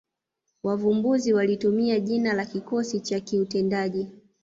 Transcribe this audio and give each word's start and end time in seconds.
Wavumbuzi 0.63 1.33
walitumia 1.33 1.99
jina 1.99 2.33
la 2.33 2.45
kikosi 2.45 2.99
cha 2.99 3.19
kiutendaji 3.19 4.07